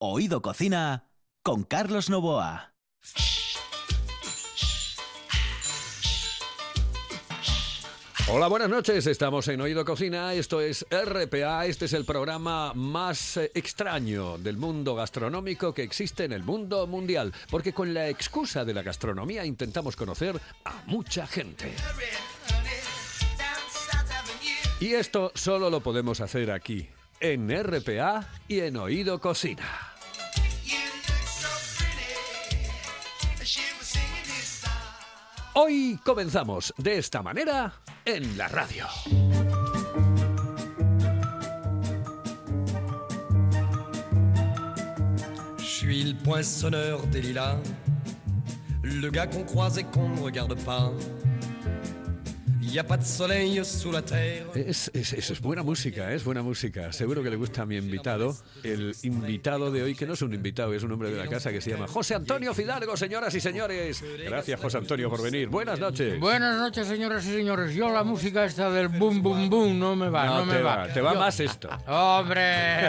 [0.00, 1.10] Oído Cocina
[1.42, 2.72] con Carlos Novoa.
[8.28, 9.08] Hola, buenas noches.
[9.08, 10.34] Estamos en Oído Cocina.
[10.34, 11.66] Esto es RPA.
[11.66, 16.86] Este es el programa más eh, extraño del mundo gastronómico que existe en el mundo
[16.86, 17.34] mundial.
[17.50, 21.74] Porque con la excusa de la gastronomía intentamos conocer a mucha gente.
[24.78, 26.88] Y esto solo lo podemos hacer aquí,
[27.20, 29.64] en RPA y en Oído Cocina.
[35.54, 37.72] Hoy comenzamos de esta manera
[38.04, 38.84] en la radio.
[45.58, 47.56] Suis le poinçonneur des lilas,
[48.82, 50.92] le gars qu'on croise et qu'on ne regarde pas.
[54.54, 56.92] Es, es- es- es buena música, es buena música.
[56.92, 58.36] Seguro que le gusta a mi invitado.
[58.62, 61.50] El invitado de hoy, que no es un invitado, es un hombre de la casa
[61.50, 64.02] que se llama José Antonio Fidalgo, señoras y señores.
[64.24, 65.48] Gracias, José Antonio, por venir.
[65.48, 66.18] Buenas noches.
[66.20, 67.74] Buenas noches, señoras y señores.
[67.74, 70.62] Yo la música esta del boom, boom, boom no me va, no, No, me te
[70.62, 70.76] va.
[70.76, 71.68] va, te va Yo- más esto.
[71.86, 72.88] ¡Hombre!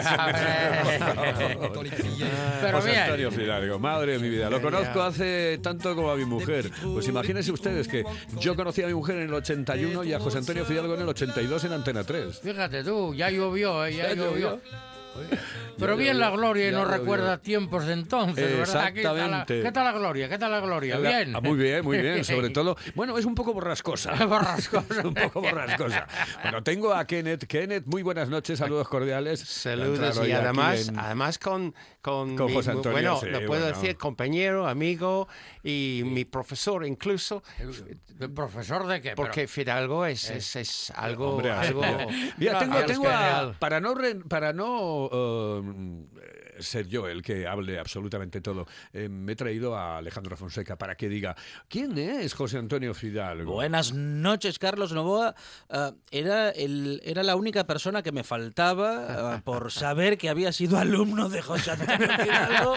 [2.60, 3.02] Pero José bien.
[3.02, 4.50] Antonio Fidalgo, madre de mi vida.
[4.50, 6.70] Lo conozco hace tanto como a mi mujer.
[6.92, 8.04] Pues imagínense ustedes que
[8.38, 9.34] yo conocí a mi mujer en el
[9.72, 12.40] 81 y a José Antonio Fidalgo en el 82 en Antena 3.
[12.40, 14.50] Fíjate tú, ya llovió, eh, ya, Ya llovió.
[14.50, 14.60] llovió.
[15.78, 18.92] Pero bien la gloria y nos recuerda tiempos de entonces, ¿verdad?
[18.92, 19.62] ¿Qué tal, la, Exactamente.
[19.62, 20.28] ¿Qué tal la gloria?
[20.28, 20.98] ¿Qué tal la gloria?
[20.98, 21.34] Bien.
[21.34, 22.24] Ah, muy bien, muy bien.
[22.24, 24.12] Sobre todo, bueno, es un poco borrascosa.
[24.26, 25.02] Borrascosa.
[25.06, 26.06] un poco borrascosa.
[26.42, 27.44] Bueno, tengo a Kenneth.
[27.46, 29.40] Kenneth, muy buenas noches, saludos cordiales.
[29.40, 33.62] Saludos y además, en- además con, con, Con mi- José Antonio, bueno, sí, lo puedo
[33.64, 33.76] bueno.
[33.76, 35.28] decir compañero, amigo
[35.62, 37.42] y mi profesor incluso,
[38.18, 39.14] ¿El profesor de qué?
[39.14, 41.82] porque Fidalgo es, es, es algo, Hombre, algo
[42.38, 45.62] Mira, tengo, tengo a- para no re- para no eh,
[46.62, 50.94] ser yo el que hable absolutamente todo, eh, me he traído a Alejandro Fonseca para
[50.96, 51.36] que diga
[51.68, 53.52] quién es José Antonio Fidalgo.
[53.52, 55.34] Buenas noches, Carlos Novoa.
[55.68, 60.52] Ah, era, el, era la única persona que me faltaba ah, por saber que había
[60.52, 62.74] sido alumno de José Antonio Fidalgo,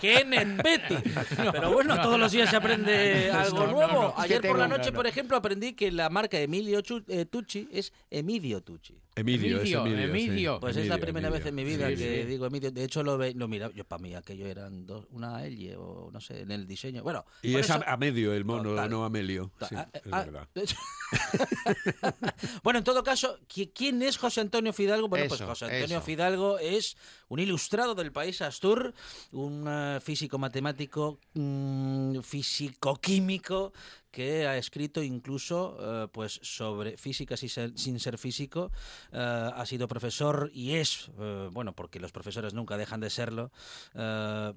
[0.00, 1.10] Kenneth Betty.
[1.52, 3.92] Pero bueno, todos los días se aprende algo No, nuevo.
[3.92, 4.14] no.
[4.16, 8.60] Ayer por la noche, por ejemplo, aprendí que la marca Emilio eh, Tucci es Emidio
[8.62, 8.94] Tucci.
[9.20, 10.20] Emilio, es Emilio, Emilio, sí.
[10.28, 10.60] Emilio.
[10.60, 11.44] Pues es la Emilio, primera Emilio.
[11.44, 12.28] vez en mi vida Sí, que sí.
[12.28, 12.70] digo Emilio.
[12.70, 16.10] De hecho, lo, ve, lo mira, yo para mí aquello eran dos, una L o
[16.12, 17.02] no sé, en el diseño.
[17.02, 18.90] Bueno, Y es a, eso- a medio el mono, Total.
[18.90, 19.50] no Amelio.
[19.68, 20.48] Sí, Ah, es ah, verdad.
[22.62, 25.08] bueno, en todo caso, ¿qui- ¿quién es José Antonio Fidalgo?
[25.08, 26.02] Bueno, pues José Antonio eso.
[26.02, 26.96] Fidalgo es
[27.28, 28.94] un ilustrado del país Astur,
[29.32, 33.72] un eh, físico matemático, mm, físico-químico
[34.10, 38.72] que ha escrito incluso eh, pues sobre física sin ser, físico,
[39.12, 41.10] eh, ha sido profesor y es,
[41.52, 43.52] bueno, porque los profesores nunca dejan de serlo,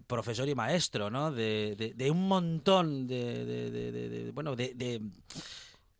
[0.07, 1.31] profesor y maestro, ¿no?
[1.31, 5.01] De, un montón de- bueno, de,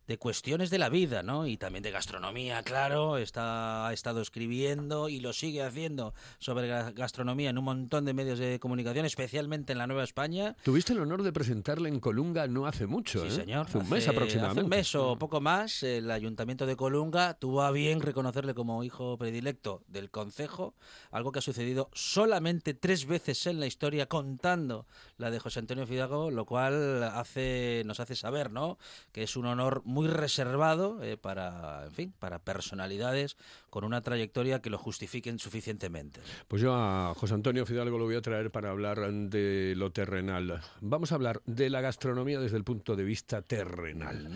[0.06, 1.46] de- cuestiones de la vida, ¿no?
[1.46, 3.16] Y también de gastronomía, claro.
[3.18, 8.14] Está, ha estado escribiendo y lo sigue haciendo sobre ga- gastronomía en un montón de
[8.14, 10.56] medios de comunicación, especialmente en la Nueva España.
[10.64, 13.30] Tuviste el honor de presentarle en Colunga no hace mucho, Sí, ¿eh?
[13.30, 13.66] señor.
[13.66, 14.60] Hace un mes Hace- aproximadamente.
[14.60, 18.84] Hace un mes o poco más, el Ayuntamiento de Colunga tuvo a bien reconocerle como
[18.84, 20.74] hijo predilecto del concejo,
[21.10, 24.86] algo que ha sucedido solamente tres veces en la historia, contando
[25.16, 28.78] la de José Antonio Fidalgo, lo cual hace, nos hace saber, ¿no?
[29.12, 33.36] Que es un honor muy reservado eh, para, en fin, para personalidades
[33.70, 36.20] con una trayectoria que lo justifiquen suficientemente.
[36.48, 40.60] Pues yo a José Antonio Fidalgo lo voy a traer para hablar de lo terrenal.
[40.80, 44.28] Vamos a hablar de la gastronomía desde el punto de vista terrenal.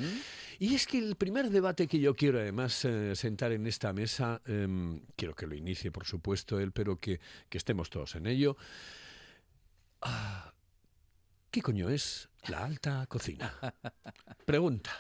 [0.58, 4.40] Y es que el primer debate que yo quiero además eh, sentar en esta mesa,
[4.46, 8.56] em, quiero que lo inicie por supuesto él, pero que, que estemos todos en ello.
[10.00, 10.52] Ah,
[11.50, 13.52] ¿Qué coño es la alta cocina?
[14.44, 14.90] Pregunta.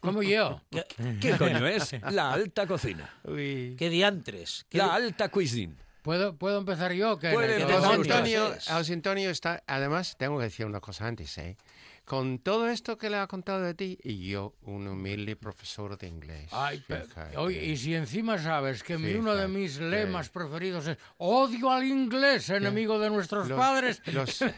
[0.00, 0.60] ¿Cómo yo?
[0.70, 0.84] ¿Qué,
[1.20, 3.08] ¿Qué coño es la alta cocina?
[3.24, 3.76] Uy.
[3.78, 4.66] qué diantres?
[4.68, 5.76] ¿Qué La alta cuisine.
[6.02, 7.18] ¿Puedo, ¿Puedo empezar yo?
[7.18, 7.28] Que?
[7.28, 11.56] Antonio, Antonio está, además tengo que decir una cosa antes, ¿eh?
[12.10, 16.08] Con todo esto que le ha contado de ti, y yo, un humilde profesor de
[16.08, 16.48] inglés.
[16.50, 16.82] Ay,
[17.36, 21.84] oye, y si encima sabes que mi- uno de mis lemas preferidos es odio al
[21.84, 24.02] inglés, enemigo de nuestros padres.
[24.06, 24.52] Lo sé,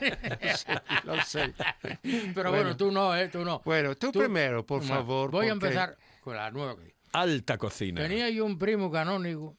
[1.04, 1.52] lo sé.
[2.34, 3.28] Pero bueno, tú no, ¿eh?
[3.28, 3.60] Tú no.
[3.66, 5.30] Bueno, tú, Tú- primero, por Bueno, favor.
[5.30, 6.74] Voy a empezar con la nueva.
[6.76, 8.00] que- Alta cocina.
[8.00, 9.58] Tenía yo un primo canónigo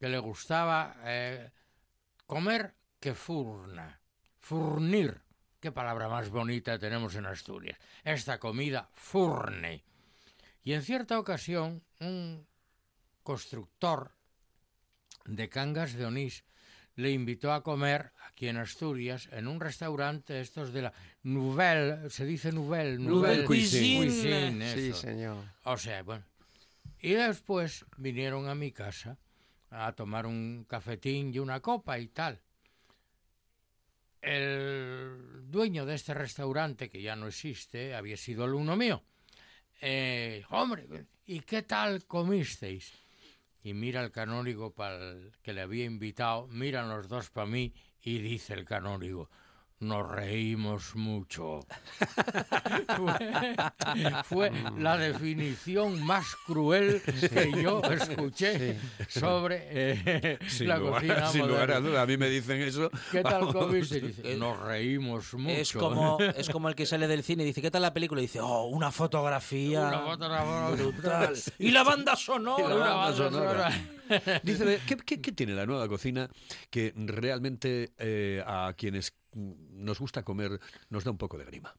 [0.00, 1.50] que le gustaba eh,
[2.24, 4.00] comer que furna,
[4.40, 5.20] furnir.
[5.66, 7.76] Qué palabra más bonita tenemos en Asturias.
[8.04, 9.82] Esta comida furne.
[10.62, 12.46] Y en cierta ocasión, un
[13.24, 14.12] constructor
[15.24, 16.44] de Cangas de Onís
[16.94, 20.92] le invitó a comer aquí en Asturias en un restaurante estos de la
[21.24, 24.06] Nouvelle, se dice Nouvelle, Nouvelle Cuisine.
[24.06, 25.46] Cuisine, Sí, señor.
[25.64, 26.24] O sea, bueno.
[27.00, 29.18] Y después vinieron a mi casa
[29.70, 32.40] a tomar un cafetín y una copa y tal.
[34.20, 39.02] El dueño de este restaurante, que ya no existe, había sido alumno mío.
[39.80, 40.86] Eh, hombre,
[41.26, 42.92] ¿y qué tal comisteis?
[43.62, 48.18] Y mira el canónigo para que le había invitado, miran los dos para mí y
[48.18, 49.28] dice el canónigo,
[49.80, 51.60] nos reímos mucho.
[52.96, 58.78] fue, fue la definición más cruel que yo escuché
[59.08, 61.88] sobre eh, Sin, la lugar, cocina sin lugar a moderna.
[61.90, 62.90] duda, a mí me dicen eso.
[63.12, 64.00] ¿Qué tal comiste?
[64.00, 65.50] Dice, nos reímos mucho.
[65.50, 68.20] Es como, es como el que sale del cine y dice, ¿qué tal la película?
[68.20, 71.34] Y dice, oh, una fotografía Una fotografía brutal.
[71.58, 72.64] Y la banda sonora.
[72.64, 73.72] Una banda banda sonora.
[74.42, 76.28] Dice, ¿qué, qué, qué tiene la nueva cocina
[76.70, 80.58] que realmente eh, a quienes mm, nos gusta comer
[80.90, 81.74] nos da un poco de grima?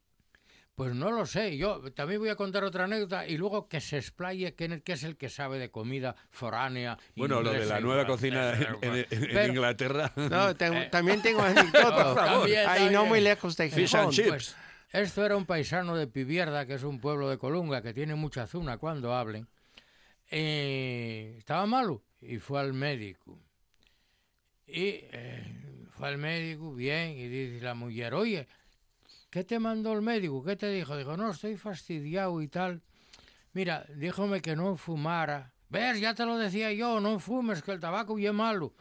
[0.75, 1.57] Pues no lo sé.
[1.57, 5.01] Yo también voy a contar otra anécdota y luego que se explaye quién que es
[5.04, 7.00] el que sabe de comida foránea.
[7.15, 10.13] Bueno, lo de la nueva cocina en, en- en Pero- Inglaterra.
[10.15, 10.89] No, Eh.
[10.92, 12.44] también tengo anécdota.
[12.71, 14.27] Ahí no muy lejos de Fish and chips.
[14.30, 14.56] Pues,
[14.92, 18.45] esto era un paisano de Pivierda, que es un pueblo de Colunga, que tiene mucha
[18.45, 19.48] zuna cuando hablen.
[20.30, 23.39] Eh, estaba malo y fue al médico.
[24.68, 25.56] Y eh,
[25.98, 28.48] fue al médico, bien, y dice la mujer, oye,
[29.32, 30.44] ¿qué te mandó el médico?
[30.44, 30.96] ¿Qué te dijo?
[30.96, 32.84] Dijo, no, estoy fastidiado y tal.
[33.54, 35.54] Mira, díjome que no fumara.
[35.70, 36.00] ¿Ves?
[36.00, 38.74] Ya te lo decía yo, no fumes, que el tabaco es malo.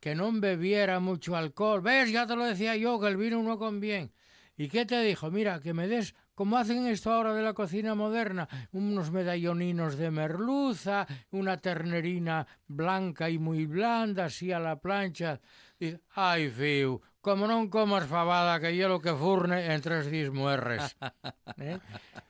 [0.00, 1.82] Que no bebiera mucho alcohol.
[1.82, 2.10] ¿Ves?
[2.10, 4.12] Ya te lo decía yo, que el vino no conviene.
[4.56, 5.30] ¿Y qué te dijo?
[5.30, 10.10] Mira, que me des, como hacen esto ahora de la cocina moderna, unos medalloninos de
[10.10, 15.40] merluza, una ternerina blanca y muy blanda, así a la plancha.
[15.78, 20.30] Dice, ay, fiu, como no comas fabada, que yo lo que furne en tres días
[20.30, 20.96] muerres.
[21.58, 21.78] ¿Eh?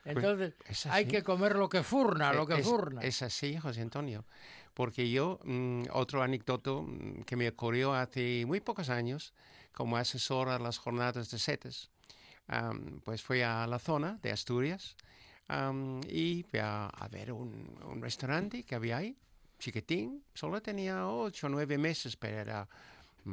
[0.05, 3.01] Entonces, es hay que comer lo que furna, lo que es, furna.
[3.01, 4.25] Es así, José Antonio.
[4.73, 9.33] Porque yo, mm, otro anécdoto mm, que me ocurrió hace muy pocos años,
[9.71, 11.91] como asesor a las jornadas de setes,
[13.03, 14.95] pues fui a la zona de Asturias
[16.09, 19.15] y fui a, a ver un, un restaurante que había ahí,
[19.59, 22.67] chiquitín, solo tenía ocho o nueve meses, pero era,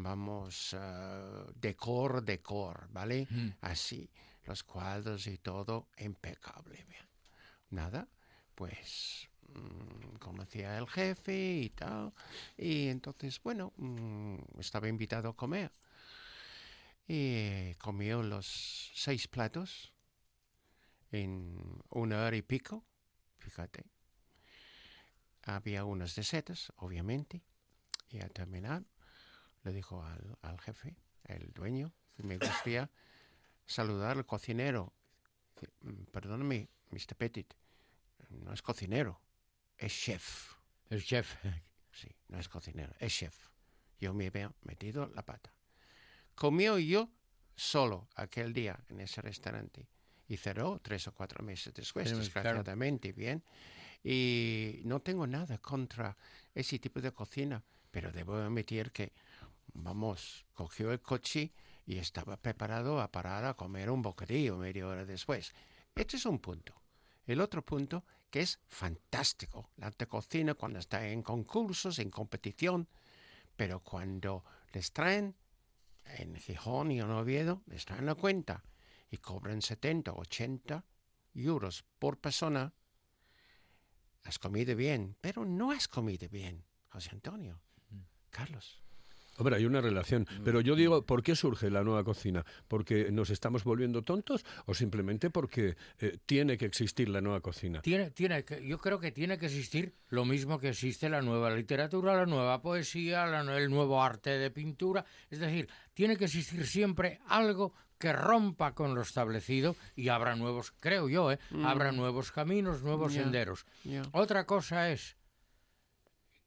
[0.02, 3.26] vamos, eh, decor, decor, ¿vale?
[3.31, 3.49] Mm.
[3.61, 4.11] Así,
[4.44, 6.85] los cuadros y todo impecable.
[6.88, 7.06] bien.
[7.70, 8.08] Nada,
[8.55, 12.12] pues mm, conocía al jefe y tal,
[12.56, 15.73] y entonces, bueno, mm, estaba invitado a comer.
[17.06, 19.93] Y comió los seis platos
[21.12, 22.85] en una hora y pico,
[23.38, 23.85] fíjate.
[25.43, 27.43] Había unas de setas, obviamente,
[28.08, 28.82] y al terminar
[29.64, 30.94] le dijo al, al jefe,
[31.25, 32.90] el dueño, me gustaría
[33.66, 34.93] saludar al cocinero.
[35.81, 37.16] "Mm, Perdóname, Mr.
[37.16, 37.52] Petit,
[38.31, 39.20] no es cocinero,
[39.78, 40.55] es chef.
[40.90, 41.34] El chef.
[41.94, 43.37] Sí, no es cocinero, es chef.
[44.00, 45.55] Yo me había metido la pata.
[46.34, 47.08] Comió yo
[47.55, 49.87] solo aquel día en ese restaurante
[50.26, 52.25] y cerró tres o cuatro meses después, Sí, claro.
[52.25, 53.44] desgraciadamente, bien.
[54.02, 56.17] Y no tengo nada contra
[56.52, 57.62] ese tipo de cocina,
[57.93, 59.12] pero debo admitir que,
[59.74, 61.52] vamos, cogió el coche
[61.86, 65.52] y estaba preparado a parar a comer un bocadillo media hora después.
[65.94, 66.74] Este es un punto.
[67.26, 72.88] El otro punto, que es fantástico, la alta cocina cuando está en concursos, en competición,
[73.56, 75.36] pero cuando les traen
[76.04, 78.64] en Gijón y en Oviedo, les traen la cuenta
[79.10, 80.84] y cobran 70, 80
[81.34, 82.72] euros por persona,
[84.24, 87.60] has comido bien, pero no has comido bien, José Antonio.
[88.31, 88.83] Carlos.
[89.36, 90.26] Hombre, hay una relación.
[90.44, 92.44] Pero yo digo, ¿por qué surge la nueva cocina?
[92.69, 97.81] ¿Porque nos estamos volviendo tontos o simplemente porque eh, tiene que existir la nueva cocina?
[97.82, 101.50] Tiene, tiene que, yo creo que tiene que existir lo mismo que existe la nueva
[101.55, 105.05] literatura, la nueva poesía, la- el nuevo arte de pintura.
[105.31, 110.72] Es decir, tiene que existir siempre algo que rompa con lo establecido y abra nuevos,
[110.81, 111.38] creo yo, ¿eh?
[111.64, 113.64] abra nuevos caminos, nuevos senderos.
[114.12, 115.17] Otra cosa es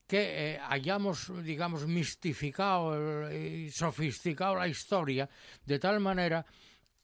[0.08, 5.30] que eh, hayamos, digamos, mistificado eh, y sofisticado la historia
[5.66, 6.46] de tal manera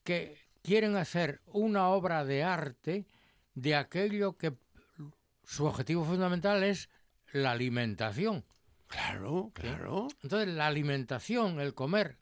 [0.04, 3.06] que quieren hacer una obra de arte
[3.54, 4.54] de aquello que
[5.44, 6.90] su objetivo fundamental es
[7.34, 8.46] la alimentación.
[8.88, 10.08] Claro, claro.
[10.22, 12.18] Entonces, la alimentación, el comer,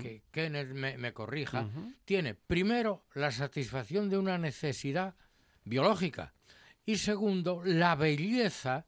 [0.00, 1.68] que Kenneth me, me corrija,
[2.04, 5.14] tiene primero la satisfacción de una necesidad
[5.64, 6.32] biológica
[6.86, 8.86] y segundo la belleza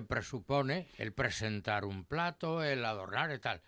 [0.00, 3.60] que presupone el presentar un plato, el adornar y tal.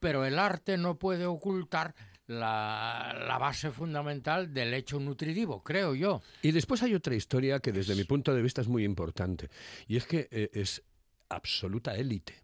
[0.00, 1.94] pero el arte no puede ocultar
[2.26, 6.22] la, la base fundamental del hecho nutritivo, creo yo.
[6.42, 9.48] Y después hay otra historia que desde mi punto de vista es muy importante,
[9.86, 10.82] y es que eh, es
[11.28, 12.34] absoluta élite.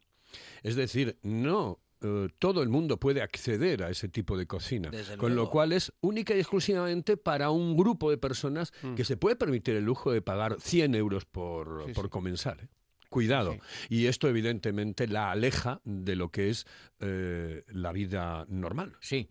[0.62, 5.16] Es decir, no eh, todo el mundo puede acceder a ese tipo de cocina, Desde
[5.16, 8.94] con lo cual es única y exclusivamente para un grupo de personas Mm.
[8.94, 12.10] que se puede permitir el lujo de pagar 100 euros por, Sí, por sí.
[12.10, 12.58] comensal.
[12.60, 12.68] ¿eh?
[13.12, 13.52] Cuidado.
[13.52, 13.60] Sí.
[13.90, 16.66] Y esto evidentemente la aleja de lo que es
[16.98, 18.96] eh, la vida normal.
[19.00, 19.28] Sí.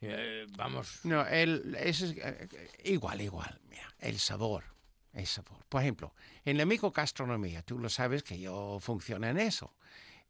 [0.00, 1.00] Eh, vamos.
[1.04, 2.48] No, el, es eh,
[2.84, 3.60] igual, igual.
[3.68, 4.64] Mira, el sabor,
[5.12, 5.64] el sabor.
[5.68, 9.74] Por ejemplo, en la microgastronomía, tú lo sabes que yo funciono en eso.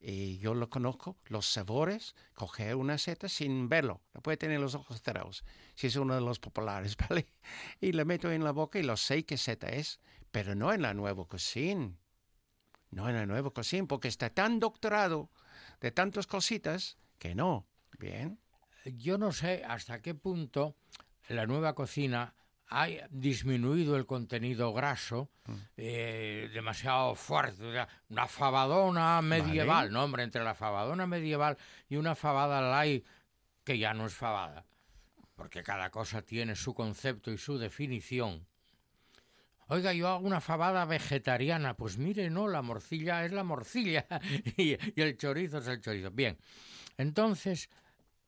[0.00, 4.76] Y yo lo conozco, los sabores, coger una seta sin verlo, no puede tener los
[4.76, 7.26] ojos cerrados, si es uno de los populares, ¿vale?
[7.80, 9.98] Y le meto en la boca y lo sé qué seta es,
[10.30, 11.92] pero no en la nueva cocina.
[12.90, 15.30] No en la nueva cocina, porque está tan doctorado
[15.80, 17.66] de tantas cositas que no.
[17.98, 18.38] Bien.
[18.84, 20.76] Yo no sé hasta qué punto
[21.28, 22.34] la nueva cocina
[22.70, 25.30] ha disminuido el contenido graso
[25.76, 27.86] eh, demasiado fuerte.
[28.08, 31.56] Una fabadona medieval, no hombre, entre la fabadona medieval
[31.88, 33.06] y una fabada light
[33.64, 34.66] que ya no es fabada,
[35.34, 38.46] porque cada cosa tiene su concepto y su definición.
[39.70, 41.76] Oiga, yo hago una fabada vegetariana.
[41.76, 44.06] Pues mire, no, la morcilla es la morcilla
[44.56, 46.10] y, el chorizo es el chorizo.
[46.10, 46.38] Bien,
[46.96, 47.68] entonces,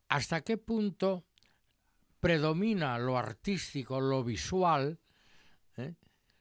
[0.09, 1.25] ¿hasta qué punto
[2.21, 4.99] predomina lo artístico, lo visual,
[5.79, 5.95] eh,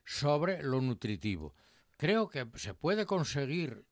[0.03, 1.55] sobre lo nutritivo?
[1.95, 3.85] Creo que se puede conseguir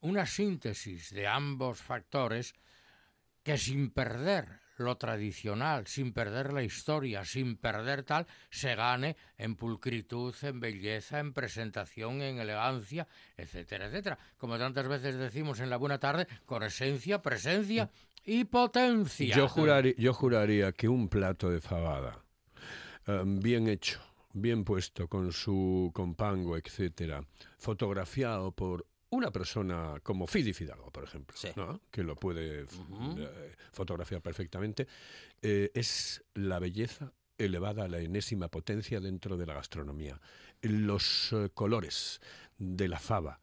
[0.00, 2.54] una síntesis de ambos factores
[3.42, 9.56] que sin perder lo tradicional, sin perder la historia, sin perder tal, se gane en
[9.56, 14.18] pulcritud, en belleza, en presentación, en elegancia, etcétera, etcétera.
[14.36, 17.90] Como tantas veces decimos en la buena tarde, con esencia, presencia
[18.24, 19.34] y potencia.
[19.34, 22.22] Yo, jurari- yo juraría que un plato de fabada
[23.06, 24.00] eh, bien hecho,
[24.32, 27.24] bien puesto, con su compango, etcétera,
[27.58, 31.48] fotografiado por una persona como Fidi Fidalgo, por ejemplo, Sí.
[31.56, 31.80] ¿no?
[31.90, 34.86] que lo puede eh, fotografiar perfectamente,
[35.42, 40.20] eh, es la belleza elevada a la enésima potencia dentro de la gastronomía.
[40.62, 42.20] Los eh, colores
[42.58, 43.40] de la fava,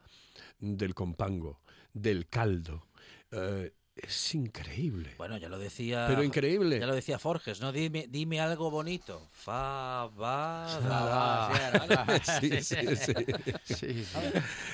[0.60, 1.62] del compango,
[1.94, 2.88] del caldo,
[3.32, 3.72] eh,
[4.04, 5.14] es increíble.
[5.18, 6.06] Bueno, ya lo decía.
[6.08, 6.80] Pero increíble.
[6.80, 7.72] Ya lo decía Forges, ¿no?
[7.72, 9.28] Dime, dime algo bonito.
[9.32, 10.70] Fabada.
[12.40, 13.14] Sí, sí, sí.
[13.66, 14.20] Sí, sí.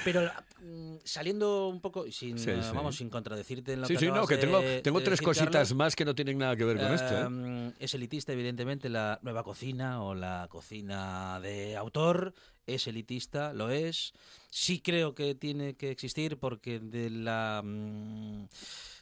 [0.03, 0.29] Pero
[0.61, 2.71] mm, saliendo un poco, sin, Sí, sí.
[2.73, 5.73] vamos, sin contradecirte en lo Sí, que sí, no, acabas que tengo, tengo tres cositas
[5.73, 7.13] más que no tienen nada que ver con esto.
[7.13, 7.27] ¿eh?
[7.29, 12.33] eh, Es elitista, evidentemente, la nueva cocina o la cocina de autor.
[12.67, 14.13] Es elitista, lo es.
[14.49, 18.47] Sí creo que tiene que existir porque de la mm,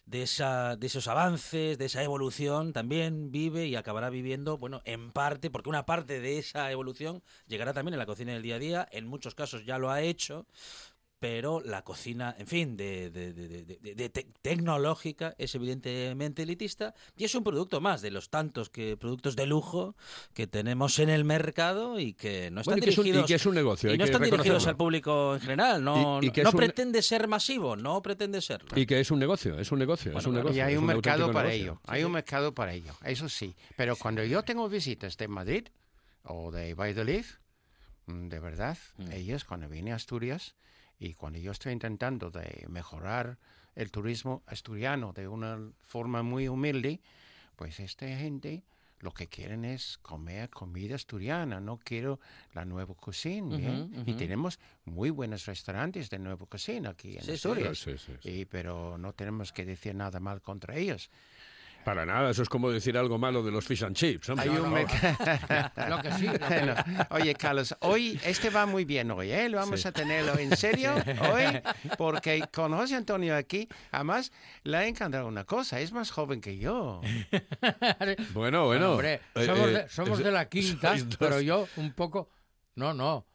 [0.06, 5.12] de esa de esos avances, de esa evolución también vive y acabará viviendo, bueno, en
[5.12, 8.60] parte, porque una parte de esa evolución llegará también en la cocina del día a
[8.60, 10.46] día, en muchos casos ya lo ha hecho,
[11.24, 16.44] pero la cocina, en fin, de, de- de- de- de- de te- tecnológica es evidentemente
[16.44, 19.96] elitista y es un producto más de los tantos que productos de lujo
[20.34, 23.12] que tenemos en el mercado y que no están Bueno, y que es un- y
[23.12, 26.26] dirigidos que es un negocio, y no están dirigidos al público en general, no, Y-
[26.28, 28.68] y que no un- pretende ser masivo, no pretende serlo.
[28.78, 30.58] Y que es un negocio, es un negocio, es un negocio.
[30.58, 31.72] Y hay un mercado para negocio.
[31.74, 33.56] ello, hay un mercado para ello, eso sí.
[33.78, 35.68] Pero cuando yo tengo visitas de Madrid
[36.26, 37.24] o de Valladolid,
[38.08, 38.78] mm, de verdad,
[39.14, 40.56] ellos cuando vienen a Asturias
[41.00, 43.38] y cuando yo estoy intentando de mejorar
[43.76, 47.02] el turismo asturiano de una forma muy humilde,
[47.56, 48.64] pues esta gente
[49.00, 52.22] lo que quieren es comer comida asturiana, no quiero
[52.54, 53.92] la nueva cocina, ¿bien?
[53.94, 57.34] Ujú, Y tenemos muy buenos restaurantes de nueva cocina aquí en Sí, sí.
[57.34, 57.78] Asturias.
[57.80, 58.30] Sí, sí, sí.
[58.30, 61.10] Y, pero no tenemos que decir nada mal contra ellos.
[61.84, 64.30] Para nada, eso es como decir algo malo de los fish and chips.
[64.30, 64.50] hombre.
[64.50, 66.76] Hay un No, Lo que sí, lo que-
[67.10, 69.50] Oye, Carlos, hoy este va muy bien hoy, ¿eh?
[69.50, 69.88] Lo vamos Sí.
[69.88, 70.94] a tenerlo en serio
[71.32, 71.62] hoy,
[71.98, 74.32] porque con José Antonio aquí, además,
[74.64, 77.02] le ha encantado una cosa, es más joven que yo.
[78.34, 78.92] Bueno, bueno.
[78.94, 82.30] Hombre, eh, somos, eh, de, somos de la quinta, pero yo un poco...
[82.76, 83.26] No, no,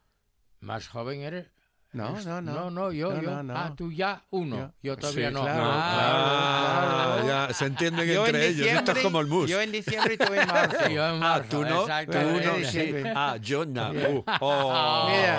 [0.61, 1.47] más joven eres...
[1.93, 2.53] No, no, no.
[2.53, 3.31] No, no, yo, No, yo.
[3.31, 3.57] no, no.
[3.57, 5.43] Ah, tú ya uno, yo, todavía Sí, no.
[5.43, 8.67] claro, Ah, Ah, ya, se entienden Yo en entre ellos.
[8.67, 9.49] Esto es como el mus.
[9.51, 10.89] Yo en diciembre y tú en marzo.
[10.91, 12.93] yo en Ah, marzo, tú no, tú no, Sí.
[13.15, 13.91] Ah, yo no.
[13.91, 15.39] Uh, oh, Mira,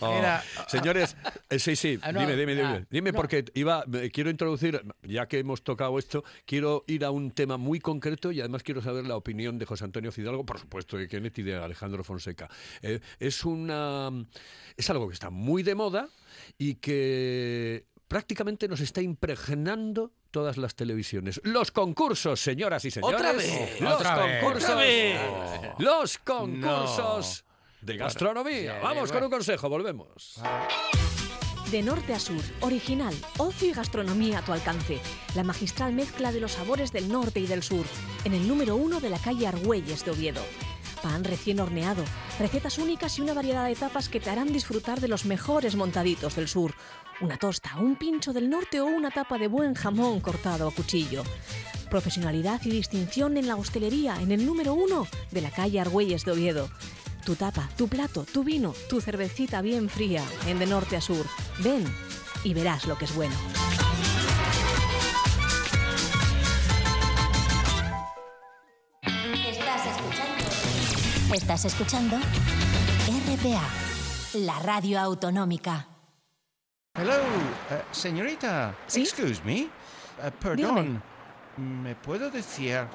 [0.00, 0.14] oh.
[0.14, 0.42] mira.
[0.68, 1.16] Señores,
[1.50, 2.68] eh, sí, sí, Ah, no, dime, dime, dime.
[2.68, 3.16] ah, Dime no.
[3.16, 7.56] porque iba, eh, quiero introducir, ya que hemos tocado esto, quiero ir a un tema
[7.56, 11.08] muy concreto y además quiero saber la opinión de José Antonio Fidalgo, por supuesto, de
[11.08, 12.48] Kenneth y de Alejandro Fonseca.
[12.82, 14.10] Eh, es una,
[14.76, 16.08] es algo que está muy de moda
[16.58, 21.40] y que prácticamente nos está impregnando todas las televisiones.
[21.44, 23.20] Los concursos, señoras y señores.
[23.20, 23.80] ¡Otra vez!
[23.80, 24.64] Los concursos.
[24.64, 25.20] ¡Otra vez!
[25.78, 27.44] Los concursos
[27.80, 28.72] de gastronomía.
[28.80, 30.40] Bueno, Vamos con un consejo, volvemos.
[31.70, 35.00] De norte a sur, original, ocio y gastronomía a tu alcance.
[35.34, 37.86] La magistral mezcla de los sabores del norte y del sur.
[38.24, 40.42] En el número uno de la calle Argüelles de Oviedo.
[41.02, 42.04] Pan recién horneado,
[42.38, 46.36] recetas únicas y una variedad de tapas que te harán disfrutar de los mejores montaditos
[46.36, 46.74] del sur.
[47.20, 51.24] Una tosta, un pincho del norte o una tapa de buen jamón cortado a cuchillo.
[51.90, 56.32] Profesionalidad y distinción en la hostelería en el número uno de la calle Argüelles de
[56.32, 56.70] Oviedo.
[57.26, 61.26] Tu tapa, tu plato, tu vino, tu cervecita bien fría en de norte a sur.
[61.58, 61.84] Ven
[62.44, 63.34] y verás lo que es bueno.
[71.34, 73.66] Estás escuchando RPA,
[74.34, 75.86] la radio autonómica.
[76.94, 77.14] Hello,
[77.70, 78.74] eh, señorita.
[78.86, 79.00] ¿Sí?
[79.00, 79.60] Excuse me.
[79.60, 79.70] Eh,
[80.38, 81.02] perdón.
[81.56, 82.86] ¿Me puedo decir,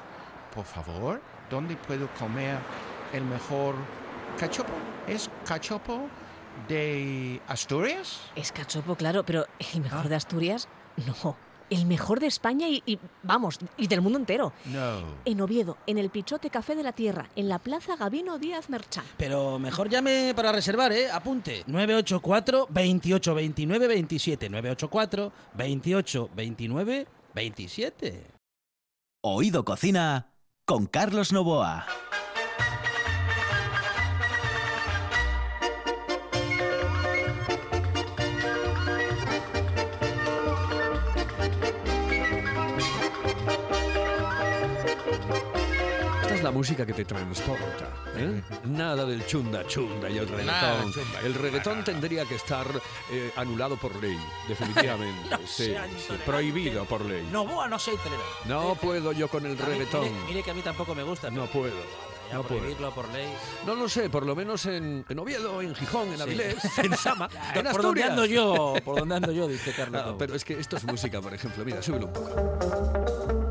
[0.54, 2.58] por favor, dónde puedo comer
[3.12, 3.74] el mejor
[4.38, 4.72] cachopo?
[5.08, 6.08] ¿Es cachopo
[6.68, 8.20] de Asturias?
[8.36, 10.68] Es cachopo, claro, pero el mejor de Asturias,
[11.24, 11.47] no.
[11.70, 14.52] El mejor de España y, y, vamos, y del mundo entero.
[14.66, 15.00] No.
[15.24, 19.04] En Oviedo, en el Pichote Café de la Tierra, en la Plaza Gabino Díaz Merchán.
[19.16, 21.10] Pero mejor llame para reservar, ¿eh?
[21.10, 21.64] Apunte.
[21.66, 24.48] 984 28 29 27.
[24.48, 28.26] 984 28 29 27.
[29.20, 30.32] Oído Cocina
[30.64, 31.86] con Carlos Novoa.
[46.48, 47.90] La música que te transporta.
[48.16, 48.42] ¿eh?
[48.64, 50.92] Nada del chunda chunda y el reggaetón.
[51.22, 52.66] el reggaetón tendría que estar
[53.12, 55.28] eh, anulado por ley, definitivamente.
[55.30, 57.28] No sí, sí, prohibido por ley.
[57.30, 58.24] No, boa, no soy tolerante.
[58.46, 59.78] No puedo yo con el A mí-.
[59.78, 61.30] Mire, mire que a mí tampoco me gusta.
[61.30, 61.74] No puedo.
[62.32, 63.28] No prohibirlo por ley.
[63.66, 66.22] No lo sé, por lo menos en, en Oviedo, en Gijón, en Sí.
[66.22, 68.10] Avilés, en Sama, en por donde Asturias.
[68.10, 70.00] ando yo, por donde ando yo, dice Carlos.
[70.02, 70.18] Ah, Lobo.
[70.18, 71.62] pero es que esto es música, por ejemplo.
[71.64, 73.47] Mira, súbelo un poco.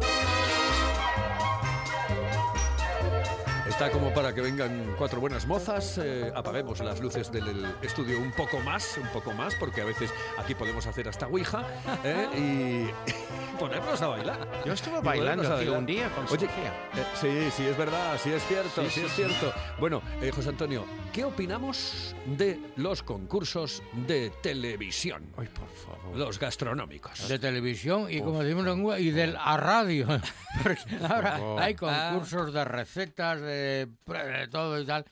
[3.78, 6.00] Está como para que vengan cuatro buenas mozas.
[6.00, 9.86] eh, apaguemos las luces del el estudio un poco más, un poco más, porque a
[9.86, 10.10] veces
[10.40, 11.64] aquí podemos hacer hasta Ouija
[12.04, 12.28] ¿eh?
[12.36, 14.48] y ponernos a bailar.
[14.66, 16.74] Yo estuve bailando aquí un día con Oye, Sofía.
[16.96, 19.16] eh, sí, sí, es verdad, sí es cierto, sí, Sí, sí, es sí.
[19.28, 19.54] cierto.
[19.80, 25.24] Bueno, eh, José Antonio, ¿qué opinamos de los concursos de televisión?
[25.38, 26.18] Ay, por favor.
[26.18, 27.28] Los gastronómicos.
[27.28, 30.08] de televisión y como decimos en y del a radio
[30.64, 35.06] porque ahora hay concursos de recetas de, de todo y tal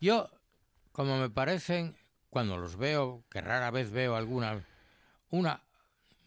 [0.00, 0.30] yo
[0.92, 1.96] como me parecen
[2.30, 4.64] cuando los veo que rara vez veo alguna
[5.30, 5.62] una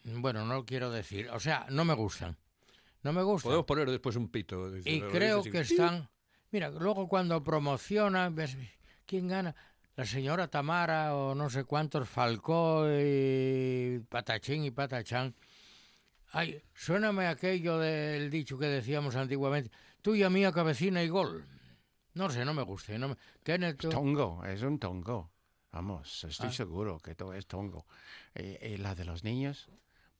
[0.03, 2.37] bueno no quiero decir o sea no me gustan
[3.03, 4.69] no me gustan Podemos poner después un pito.
[4.71, 6.09] dice, y lo creo que están.
[6.51, 8.57] Mira, luego cuando promocionan, ves
[9.05, 9.55] quién gana.
[9.95, 15.33] La señora Tamara o no sé cuántos, Falcó y Patachín y Patachán.
[16.31, 19.71] Ay, suéname aquello del dicho que decíamos antiguamente.
[20.01, 21.45] Tuya, mía, cabecina y gol.
[22.17, 22.97] No sé, no me gusta.
[22.97, 23.17] No me...
[23.43, 25.31] Kenneth, tú- Tongo, es un tongo.
[25.71, 26.53] Vamos, estoy Ah.
[26.53, 27.85] seguro que todo es tongo.
[28.33, 29.69] Eh, y la de los niños,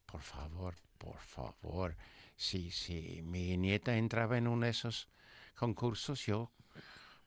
[0.05, 1.95] por favor, por favor.
[2.35, 5.07] Si, si mi nieta entraba en uno de esos
[5.55, 6.51] concursos, yo,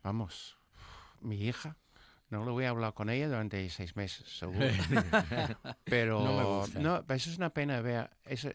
[0.04, 0.56] vamos,
[1.20, 1.76] mi hija,
[2.28, 4.66] no lo voy a hablar con ella durante seis meses, seguro.
[5.84, 6.78] Pero No me gusta.
[6.78, 8.10] no, eso es una pena ver.
[8.24, 8.50] Eso,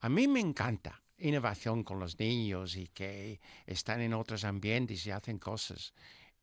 [0.00, 5.10] a mí me encanta innovación con los niños y que están en otros ambientes y
[5.10, 5.92] hacen cosas.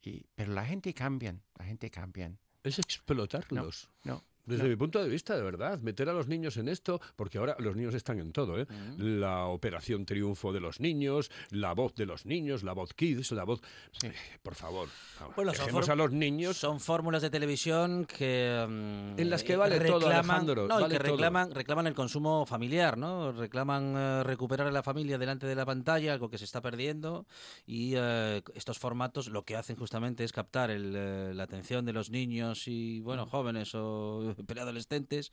[0.02, 2.32] Y, pero la gente cambia, la gente cambia.
[2.64, 3.90] Es explotarlos.
[4.04, 7.38] No, Desde mi punto de vista, de verdad, meter a los niños en esto, porque
[7.38, 8.68] ahora los niños están en todo, ¿eh?
[8.98, 13.44] La operación triunfo de los niños, la voz de los niños, la voz kids, la
[13.44, 13.62] voz...
[13.92, 14.10] Sí.
[14.42, 14.88] Por favor,
[15.20, 16.58] vamos, Bueno, dejemos a los niños...
[16.58, 20.82] Son fórmulas de televisión que mm, En las que eh, vale todo, Alejandro, no, y
[20.84, 21.12] vale que todo.
[21.14, 23.32] reclaman, reclaman el consumo familiar, ¿no?
[23.32, 27.26] Reclaman eh, recuperar a la familia delante de la pantalla, algo que se está perdiendo
[27.66, 31.94] y eh, estos formatos lo que hacen justamente es captar el, eh, la atención de
[31.94, 33.04] los niños y Mm.
[33.04, 35.32] bueno jóvenes o preadolescentes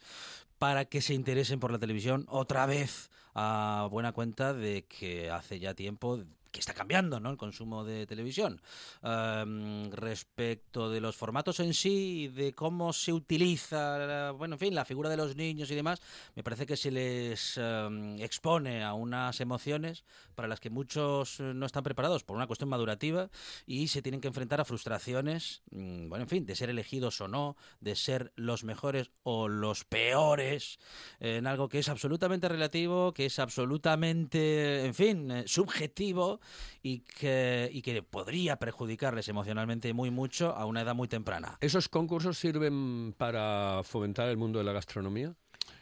[0.59, 5.61] para que se interesen por la televisión otra vez a buena cuenta de que hace
[5.61, 7.31] ya tiempo que está cambiando ¿no?
[7.31, 8.61] el consumo de televisión.
[9.03, 14.85] Um, respecto de los formatos en sí, de cómo se utiliza, bueno, en fin, la
[14.85, 16.01] figura de los niños y demás,
[16.35, 21.67] me parece que se les um, expone a unas emociones para las que muchos no
[21.67, 23.31] están preparados por una cuestión madurativa
[23.67, 27.29] y se tienen que enfrentar a frustraciones, mm, bueno, en fin, de ser elegidos o
[27.29, 30.79] no, de ser los mejores o los peores,
[31.21, 35.45] en algo que es absolutamente relativo, que es absolutamente, en fin, eh,
[36.83, 41.59] y que, y que podría perjudicarles emocionalmente muy mucho a una edad muy temprana.
[41.61, 45.35] ¿Esos concursos sirven para fomentar el mundo de la gastronomía?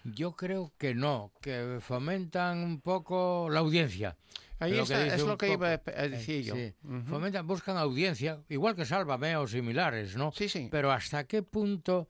[0.04, 4.16] Yo creo que no, que fomentan un poco la audiencia.
[4.60, 5.96] Ahí Lo está, es lo que iba a poco.
[6.08, 6.54] decir yo.
[6.54, 6.74] Sí.
[6.82, 7.02] Ujú.
[7.08, 10.32] Fomentan, buscan audiencia, igual que Sálvame o similares, ¿no?
[10.32, 10.68] Sí, sí.
[10.70, 12.08] Pero hasta qué punto...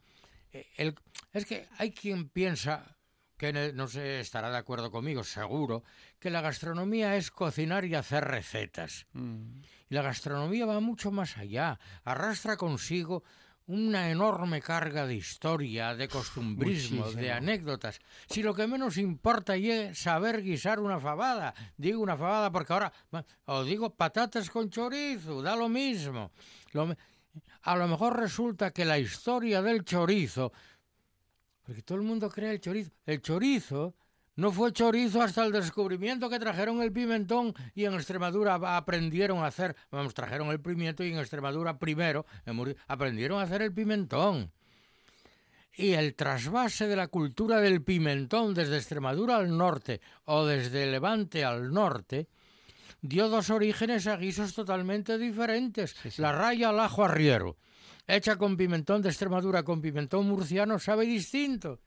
[0.53, 0.95] eh, el,
[1.33, 2.97] es que hay quien piensa,
[3.39, 5.85] que no sé, estará de acuerdo conmigo, seguro,
[6.19, 9.07] que la gastronomía es cocinar y hacer recetas.
[9.13, 9.61] Mm.
[9.89, 13.23] Y la gastronomía va mucho más allá, arrastra consigo
[13.69, 18.01] una enorme carga de historia, de costumbrismo, de anécdotas.
[18.29, 22.93] Si lo que menos importa es saber guisar una fabada, digo una fabada porque ahora,
[23.45, 26.33] o digo patatas con chorizo, da lo mismo.
[26.73, 26.97] Lo
[27.63, 30.53] a lo mejor resulta que la historia del chorizo,
[31.69, 33.95] porque todo el mundo cree el chorizo, el chorizo
[34.37, 39.49] no fue chorizo hasta el descubrimiento que trajeron el pimentón y en Extremadura aprendieron a
[39.49, 44.51] hacer, vamos, trajeron el pimiento y en Extremadura primero en aprendieron a hacer el pimentón.
[45.77, 51.45] Y el trasvase de la cultura del pimentón desde Extremadura al norte o desde Levante
[51.45, 52.29] al norte
[53.03, 55.95] dio dos orígenes a guisos totalmente diferentes.
[56.19, 57.59] La raya al ajo arriero,
[58.09, 61.79] hecha con pimentón de Extremadura con pimentón murciano, sabe distinto.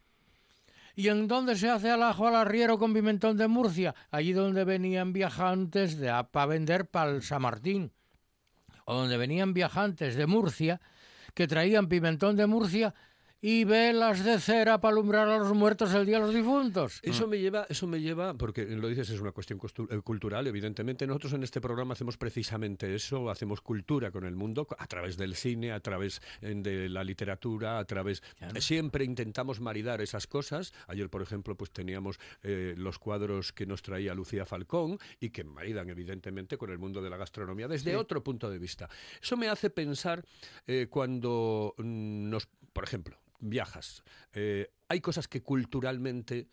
[0.95, 3.95] ¿Y en dónde se hace al ajo al arriero con pimentón de Murcia?
[4.11, 7.91] Allí donde venían viajantes de para vender para el San Martín.
[8.85, 10.81] O donde venían viajantes de Murcia
[11.33, 12.93] que traían pimentón de Murcia
[13.41, 16.99] y velas de cera para alumbrar a los muertos el día de los difuntos.
[17.01, 21.07] Eso me lleva, eso me lleva, porque lo dices, es una cuestión eh, cultural, evidentemente.
[21.07, 25.35] Nosotros en este programa hacemos precisamente eso, hacemos cultura con el mundo a través del
[25.35, 28.21] cine, a través eh, de la literatura, a través.
[28.59, 30.73] Siempre intentamos maridar esas cosas.
[30.87, 35.43] Ayer, por ejemplo, pues teníamos eh, los cuadros que nos traía Lucía Falcón y que
[35.43, 38.89] maridan, evidentemente, con el mundo de la gastronomía desde otro punto de vista.
[39.21, 40.23] Eso me hace pensar
[40.67, 44.03] eh, cuando mm, nos, por ejemplo, viajas.
[44.33, 46.47] Eh, hay cosas que culturalmente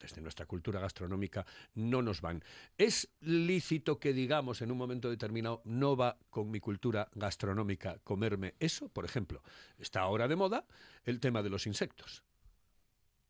[0.00, 2.42] desde nuestra cultura gastronómica no nos van.
[2.76, 8.54] ¿Es lícito que digamos en un momento determinado no va con mi cultura gastronómica comerme
[8.58, 8.88] eso?
[8.88, 9.42] Por ejemplo,
[9.78, 10.66] está ahora de moda
[11.04, 12.24] el tema de los insectos.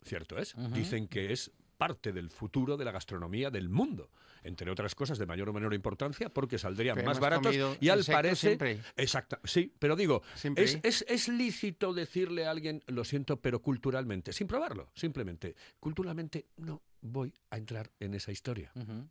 [0.05, 0.55] ¿Cierto es?
[0.73, 4.11] Dicen que es parte del futuro de la gastronomía del mundo,
[4.45, 7.99] entre otras cosas de mayor o menor importancia, porque saldrían Pero más baratos y al
[7.99, 8.81] insectos parece siempre.
[8.97, 10.23] exacta, sí, pero digo,
[10.57, 16.47] es, es, es lícito decirle a alguien, lo siento, pero culturalmente, sin probarlo, simplemente, culturalmente
[16.57, 18.73] no voy a entrar en esa historia.
[18.75, 19.09] Ujú.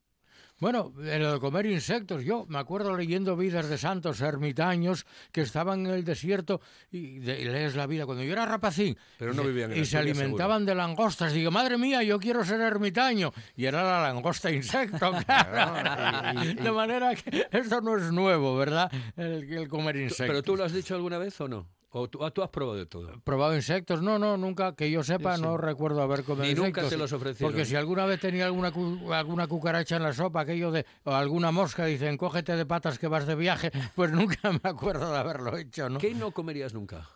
[0.62, 5.42] Bueno, en lo de comer insectos, yo me acuerdo leyendo vidas de santos ermitaños que
[5.42, 8.96] estaban en el desierto y, de- y lees la vida cuando yo era rapacín.
[9.18, 11.34] Pero y no se- vivían en Y se alimentaban de langostas.
[11.34, 13.34] Digo, madre mía, yo quiero ser ermitaño.
[13.58, 16.42] Y era la langosta insecto, claro.
[16.44, 18.92] y- y- De manera que esto no es nuevo, ¿verdad?
[19.18, 20.28] El, el comer insectos.
[20.28, 21.68] ¿Pero tú lo has dicho alguna vez o no?
[21.94, 23.20] ¿O tú, ah, tú has probado de todo?
[23.24, 24.02] ¿Probado insectos?
[24.02, 25.48] No, no, nunca, que yo sepa, Sí, sí.
[25.48, 26.90] no recuerdo haber comido Ni nunca insectos.
[26.92, 27.52] te los ofrecieron.
[27.52, 31.12] Porque si alguna vez tenía alguna, cu- alguna cucaracha en la sopa, aquello de, o
[31.14, 35.18] alguna mosca, dicen, cógete de patas que vas de viaje, pues nunca me acuerdo de
[35.18, 36.00] haberlo hecho, ¿no?
[36.00, 37.10] ¿Qué no comerías nunca?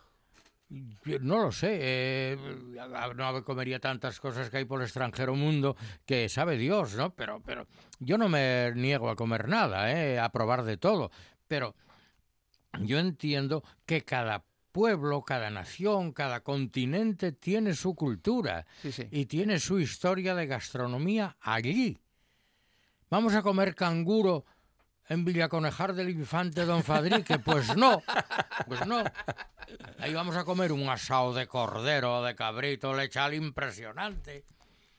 [0.68, 2.36] Yo No lo sé, eh,
[3.14, 7.10] no comería tantas cosas que hay por el extranjero mundo que sabe Dios, ¿no?
[7.14, 7.66] Pero, pero
[8.00, 10.18] yo no me niego a comer nada, ¿eh?
[10.18, 11.12] a probar de todo.
[11.46, 11.76] Pero
[12.80, 14.42] yo entiendo que cada
[14.80, 19.08] pueblo, cada nación, cada continente tiene su cultura Sí, sí.
[19.10, 21.98] y tiene su historia de gastronomía allí.
[23.08, 24.44] ¿Vamos a comer canguro
[25.08, 27.38] en Villaconejar del Infante Don Fadrique?
[27.38, 28.02] Pues no,
[28.66, 29.02] pues no.
[29.98, 34.44] Ahí vamos a comer un asado de cordero de cabrito lechal impresionante.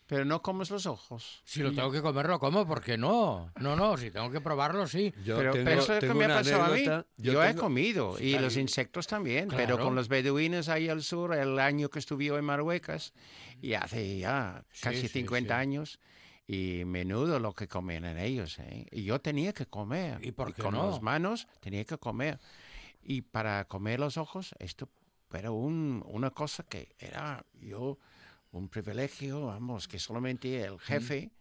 [0.07, 1.41] Pero no comes los ojos.
[1.43, 3.51] Si lo tengo que comer, lo como, ¿por qué no?
[3.59, 5.13] No, no, si tengo que probarlo, sí.
[5.25, 6.85] Yo pero, tengo- pero eso es lo que me ha pasado a mí.
[7.17, 11.59] Yo, he comido, y los insectos también, pero con los beduinos ahí al sur, el
[11.59, 13.13] año que estuve en Marruecos,
[13.61, 15.59] y hace ya casi sí, 50 sí.
[15.61, 15.99] años,
[16.47, 18.57] y menudo lo que comían en ellos.
[18.59, 18.85] ¿eh?
[18.91, 20.19] Y yo tenía que comer.
[20.25, 20.89] ¿Y por qué con no?
[20.89, 22.39] las manos tenía que comer.
[23.03, 24.87] Y para comer los ojos, esto
[25.33, 27.97] era un- una cosa que era yo
[28.51, 31.31] un privilegio, vamos, que solamente el jefe,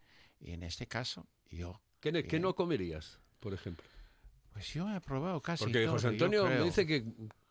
[0.41, 3.87] y en este caso yo ¿Qué, no comerías, por ejemplo?
[4.53, 7.05] Pues yo he probado casi Porque todo, José yo Antonio me dice que,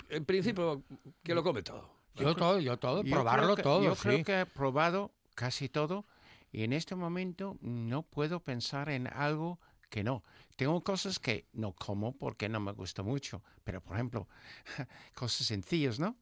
[0.09, 0.83] en principio,
[1.23, 1.93] que lo come todo.
[2.15, 4.01] Yo todo, yo todo, Yo probarlo que- todo, Yo sí.
[4.01, 6.05] creo que he probado casi todo
[6.51, 10.23] y en este momento no puedo pensar en algo que no.
[10.55, 14.27] Tengo cosas que no como porque no me gusta mucho, pero por ejemplo,
[15.13, 16.15] cosas sencillas, ¿no?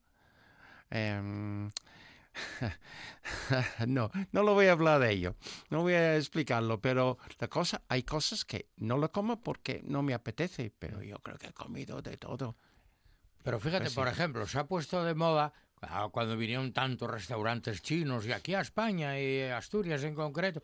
[0.89, 1.69] Em,
[3.87, 5.35] no, no lo voy a hablar de ello,
[5.69, 10.01] no voy a explicarlo, pero la cosa, hay cosas que no lo como porque no
[10.03, 12.55] me apetece, pero yo creo que he comido de todo.
[13.43, 18.25] Pero fíjate, por ejemplo, se ha puesto de moda ah, cuando vinieron tantos restaurantes chinos
[18.25, 20.63] y aquí a España y Asturias en concreto.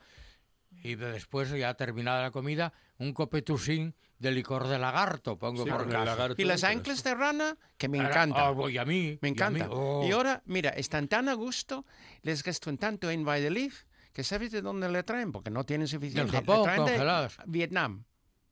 [0.84, 5.70] Y de- después, ya terminada la comida, un copetusín de licor de lagarto, pongo Sí,
[5.72, 6.06] por caso.
[6.06, 8.54] lagarto, Y las anclas de rana, que me encantan.
[8.58, 9.18] oh, y a mí.
[9.22, 9.68] Me y a mí, encanta.
[9.72, 10.06] oh.
[10.08, 11.86] Y ahora, mira, están tan a gusto,
[12.22, 13.72] les gastan tanto en Valladolid,
[14.14, 15.32] que ¿sabes de dónde le traen?
[15.32, 16.32] Porque no tienen suficiente.
[16.32, 17.38] Le Japón, traen de congelados.
[17.46, 18.04] Vietnam.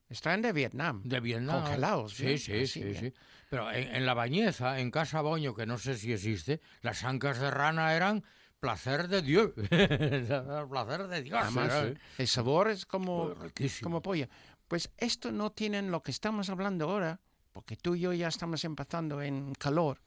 [0.09, 1.01] Les traen de Vietnam.
[1.03, 1.61] De Vietnam.
[1.63, 3.13] Congelados, Sí, bien, sí, sí, sí.
[3.49, 7.39] Pero en, en la bañeza, en Casa Boño, que no sé si existe, las ancas
[7.39, 8.23] de rana eran
[8.61, 9.51] placer de Dios.
[10.69, 11.39] placer de Dios.
[11.41, 13.85] Además, era- el sabor es como, riquísimo.
[13.89, 14.29] como polla.
[14.67, 17.19] Pues esto no tienen lo que estamos hablando ahora,
[17.53, 20.01] porque tú y yo ya estamos empezando en calor,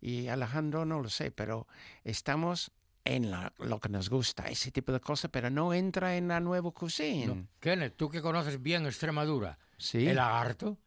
[0.00, 1.66] y Alejandro no lo sé, pero
[2.04, 2.70] estamos
[3.04, 6.40] en la- lo que nos gusta, ese tipo de cosas, pero no entra en la
[6.40, 7.34] nueva cocina.
[7.34, 7.46] No.
[7.60, 10.06] Kenneth, tú que conoces bien Extremadura, Sí.
[10.08, 10.78] ¿el lagarto?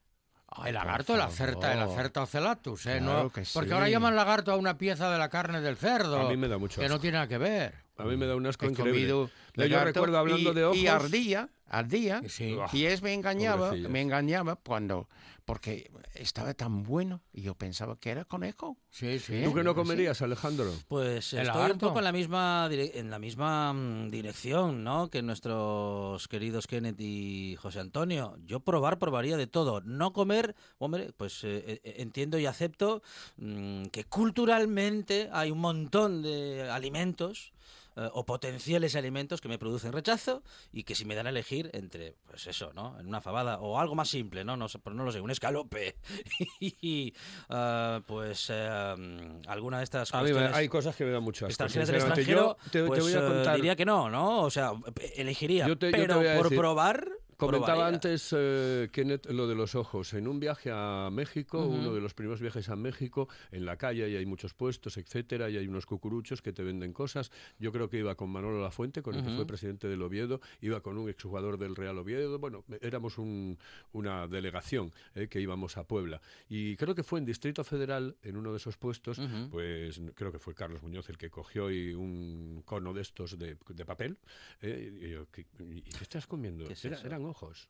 [0.52, 1.94] Ay, el lagarto, el acerta, el favor.
[2.00, 2.98] acerta ocelatus, ¿eh?
[3.00, 6.20] Claro no, que porque ahora llaman lagarto a una pieza de la carne del cerdo.
[6.28, 7.76] A mí me da mucho Que no tiene nada que ver.
[8.00, 8.94] A mí me da un asco He increíble.
[9.10, 10.78] comido Yo lagarto recuerdo hablando y, de ojos.
[10.78, 12.56] y ardilla, ardilla, Sí.
[12.74, 15.08] y es me engañaba, me engañaba cuando,
[15.46, 18.78] porque estaba tan bueno y yo pensaba que era conejo.
[18.90, 19.42] Sí, sí.
[19.44, 19.76] ¿Tú qué no Sí.
[19.76, 20.72] comerías, Alejandro?
[20.88, 25.10] Pues ¿El estoy un poco en la misma en la misma mm, dirección, ¿no?
[25.10, 28.38] Que nuestros queridos Kenneth y José Antonio.
[28.46, 33.02] Yo probar probaría de todo, no comer, hombre, pues eh, eh, entiendo y acepto
[33.38, 37.52] mm, que culturalmente hay un montón de alimentos
[37.96, 41.70] eh, o potenciales alimentos que me producen rechazo y que si me dan a elegir
[41.74, 43.00] entre, pues eso, ¿no?
[43.00, 44.56] En una fabada o algo más simple, ¿no?
[44.58, 45.96] No, sé, pues no lo sé, un escalope
[46.60, 47.14] y
[47.50, 51.24] ah, pues eh, alguna de estas A mí me- cuestiones hay cosas que me dan
[51.24, 51.64] mucho asco.
[51.64, 53.56] del extranjero, Yo te, te pues, voy a eh, contar.
[53.56, 54.42] diría que no, ¿no?
[54.42, 54.72] O sea,
[55.16, 57.08] elegiría, Yo te- yo te pero por decir- probar,
[57.40, 60.14] Comentaba antes, eh, Kenneth, lo de los ojos.
[60.14, 64.10] En un viaje a México, uno de los primeros viajes a México, en la calle
[64.10, 67.32] y hay muchos puestos, etcétera, y hay unos cucuruchos que te venden cosas.
[67.58, 70.82] Yo creo que iba con Manolo Lafuente, con el que fue presidente del Oviedo, iba
[70.82, 72.40] con un exjugador del Real Oviedo.
[72.40, 73.58] Bueno, éramos un-
[73.94, 76.22] una delegación eh, que íbamos a Puebla.
[76.50, 80.40] Y creo que fue en Distrito Federal, en uno de esos puestos, pues creo que
[80.40, 84.18] fue Carlos Muñoz el que cogió y un cono de estos de, de papel.
[84.62, 86.66] eh, y yo, ¿qué, y qué estás comiendo?
[86.66, 87.70] ¿Qué es Era- eran ojos.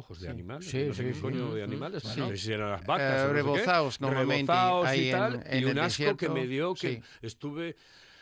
[0.00, 0.30] Ojos de Sí.
[0.30, 1.20] animales, Sí, no sé sí, qué sí.
[1.20, 4.86] coño de animales, no sé si eran las vacas Eh, o no sé normalmente Rebozaos
[4.86, 7.02] y ahí en- tal, en y un asco que me desierto, dio que sí.
[7.20, 7.76] estuve,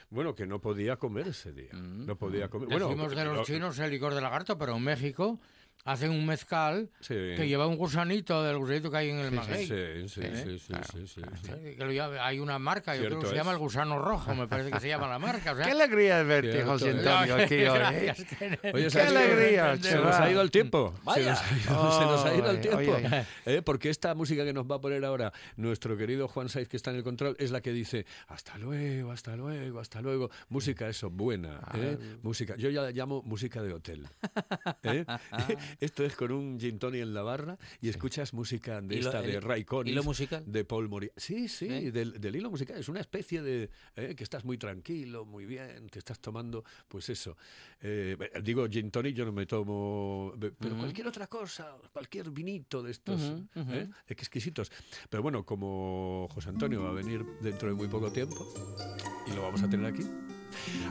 [0.09, 2.07] bueno, que no podía comer ese día, Mm.
[2.07, 2.69] no podía comer.
[2.71, 5.39] Bueno, Decimos de lo- los chinos el licor de lagarto, pero en México
[5.87, 9.31] hacen un mezcal sí, que lleva un gusanito del gusanito que hay en el Sí,
[9.31, 9.67] sí, maguey.
[9.67, 10.43] sí, sí, ¿Eh?
[10.45, 11.47] sí, sí, Claro, sí, sí, sí.
[11.47, 13.55] Sí, que lo llama- hay una marca, yo creo que se llama es.
[13.55, 15.53] el gusano rojo, me parece que se llama la marca.
[15.53, 17.07] O sea, Qué alegría de verte, Cierto José es.
[17.07, 17.63] Antonio, aquí hoy.
[17.65, 17.69] ¿eh?
[18.05, 18.75] Gracias, Kenneth.
[18.75, 20.93] Oye, Qué alegría, Se nos ha ido el tiempo.
[20.99, 21.31] Se Vaya.
[21.31, 22.97] nos, ha ido, se nos ha ido el tiempo.
[23.47, 23.63] ¿eh?
[23.63, 26.91] Porque esta música que nos va a poner ahora nuestro querido Juan Saiz, que está
[26.91, 30.31] en el control, es la que dice hasta luego, hasta luego, hasta luego.
[30.49, 31.61] Música, eso, buena.
[31.75, 31.97] ¿eh?
[32.23, 32.57] Música.
[32.57, 34.07] Yo ya la llamo música de hotel.
[35.81, 35.85] ¿eh?
[35.87, 39.41] Esto es con un gin tonic en la barra y escuchas música de esta de
[39.41, 40.45] Ray Conniff, hilo musical.
[40.47, 41.11] de Paul Moria.
[41.17, 41.93] Sí, sí, ¿Eh?
[41.93, 42.77] del, del hilo musical.
[42.79, 44.15] Es una especie de ¿eh?
[44.17, 47.37] que estás muy tranquilo, muy bien, te estás tomando, pues eso.
[47.81, 52.91] Eh, digo gin tonic, yo no me tomo, pero cualquier otra cosa, cualquier vinito de
[52.93, 53.73] estos, Ujú, ujú.
[53.73, 53.89] ¿eh?
[54.09, 54.71] exquisitos.
[55.11, 58.47] Pero bueno, como José Antonio va a venir dentro de muy poco tiempo
[59.27, 60.03] y lo vamos a tener aquí,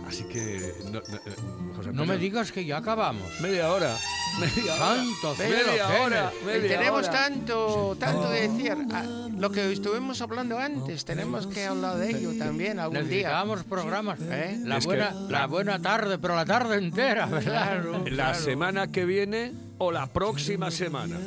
[0.08, 1.36] así que no, no, eh,
[1.76, 3.28] José No me digas que ya acabamos.
[3.42, 3.96] media hora,
[4.40, 7.12] media hora, Santo cielo, media hora, media tenemos hora.
[7.12, 8.76] tanto, tanto de decir.
[8.92, 9.04] Ah,
[9.38, 13.44] lo que estuvimos hablando antes, tenemos que hablar de ello también algún día.
[13.70, 14.20] Programas.
[14.22, 14.60] ¿Eh?
[14.64, 17.84] La, Es buena, que- la buena tarde, pero la tarde entera, ¿verdad?
[18.08, 21.18] La semana que viene o la próxima semana.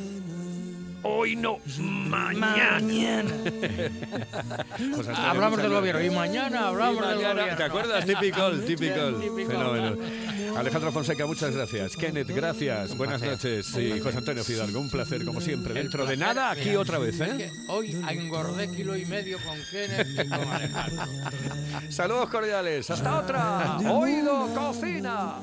[1.03, 3.31] Hoy no, mañana.
[4.71, 7.57] Antonio, Hablamos del gobierno y mañana hablamos Y del mañana, gobierno.
[7.57, 8.05] ¿Te acuerdas?
[8.05, 8.63] Typical.
[9.47, 9.97] Fenómeno.
[10.57, 11.95] Alejandro Fonseca, muchas gracias.
[11.95, 12.97] Kenneth, gracias.
[12.97, 13.73] Buenas noches.
[13.77, 15.73] Y José Antonio Fidalgo, un placer como siempre.
[15.73, 17.35] Dentro de nada, aquí otra vez, es ¿eh?
[17.37, 21.03] que Hoy engordé kilo y medio con Kenneth y con Alejandro.
[21.89, 22.89] Saludos cordiales.
[22.89, 23.77] Hasta otra.
[23.89, 25.35] Oído Cocina.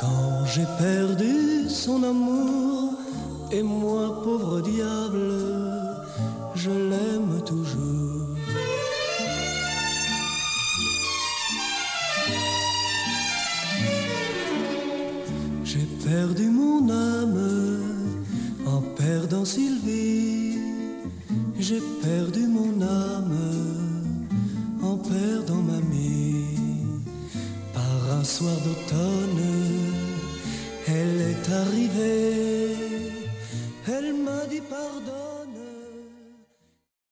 [0.00, 2.98] Quand j'ai perdu son amour,
[3.52, 5.32] et moi, pauvre diable,
[6.54, 8.36] je l'aime toujours.
[15.64, 17.82] J'ai perdu mon âme
[18.66, 20.58] en perdant Sylvie.
[21.58, 23.38] J'ai perdu mon âme
[24.82, 26.56] en perdant mamie.
[27.74, 29.44] Par un soir d'automne,
[30.86, 32.77] elle est arrivée.
[33.98, 35.27] Elle m'a dit pardonne.